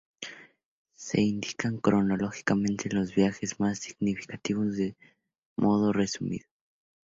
Se 0.95 1.21
indican 1.21 1.77
cronológicamente 1.77 2.89
los 2.91 3.13
viajes 3.13 3.59
más 3.59 3.77
significativos 3.77 4.75
de 4.75 4.95
modo 5.57 5.93
resumido. 5.93 6.47